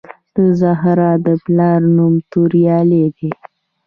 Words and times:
د 0.35 0.37
زهرا 0.59 1.11
د 1.25 1.27
پلار 1.43 1.81
نوم 1.95 2.13
توریالی 2.31 3.05
دی 3.17 3.31